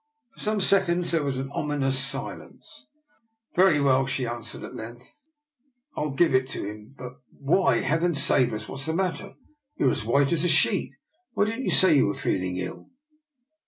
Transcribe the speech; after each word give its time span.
For 0.33 0.39
some 0.39 0.61
sec 0.61 0.89
onds 0.89 1.11
there 1.11 1.21
was 1.23 1.37
an 1.37 1.51
ominous 1.51 1.99
silence." 2.03 2.87
Very 3.55 3.79
well," 3.79 4.07
she 4.07 4.25
answered, 4.25 4.63
at 4.63 4.73
length," 4.73 5.27
ril 5.95 6.09
give 6.09 6.33
it 6.33 6.47
to 6.47 6.65
him. 6.65 6.95
But— 6.97 7.19
why, 7.39 7.81
Heaven 7.81 8.15
save 8.15 8.51
us! 8.51 8.67
what's 8.67 8.87
the 8.87 8.93
matter? 8.95 9.35
You're 9.77 9.91
as 9.91 10.03
white 10.03 10.31
as 10.33 10.43
a 10.43 10.47
sheet. 10.49 10.95
Why 11.35 11.45
didn't 11.45 11.65
you 11.65 11.69
say 11.69 11.95
you 11.95 12.07
were 12.07 12.15
feel 12.15 12.41
ing 12.41 12.57
ill? 12.57 12.89